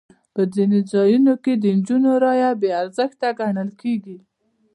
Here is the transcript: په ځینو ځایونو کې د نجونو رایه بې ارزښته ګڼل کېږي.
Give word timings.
په 0.33 0.41
ځینو 0.53 0.77
ځایونو 0.91 1.33
کې 1.43 1.53
د 1.57 1.65
نجونو 1.77 2.09
رایه 2.23 2.51
بې 2.61 2.69
ارزښته 2.81 3.27
ګڼل 3.39 3.69
کېږي. 3.81 4.17